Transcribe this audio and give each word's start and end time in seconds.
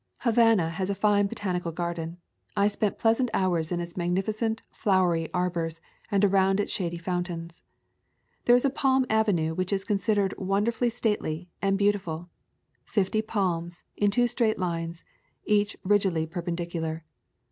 Havana 0.21 0.69
has 0.71 0.89
a 0.89 0.95
fine 0.95 1.27
botanical 1.27 1.71
garden. 1.71 2.17
I 2.57 2.67
spent 2.69 2.97
pleasant 2.97 3.29
hours 3.35 3.71
in 3.71 3.79
its 3.79 3.95
magnificent 3.95 4.63
flowery 4.71 5.31
ar 5.31 5.51
bors 5.51 5.79
and 6.09 6.25
around 6.25 6.59
its 6.59 6.71
shady 6.73 6.97
fountains. 6.97 7.61
There 8.45 8.55
is 8.55 8.65
a 8.65 8.71
palm 8.71 9.05
avenue 9.11 9.53
which 9.53 9.71
is 9.71 9.83
considered 9.83 10.33
wonder 10.39 10.71
fully 10.71 10.89
stately 10.89 11.51
and 11.61 11.77
beautiful, 11.77 12.31
fifty 12.83 13.21
palms 13.21 13.83
in 13.95 14.09
two 14.09 14.25
straight 14.25 14.57
lines, 14.57 15.03
each 15.45 15.77
rigidly 15.83 16.25
perpendicular. 16.25 17.03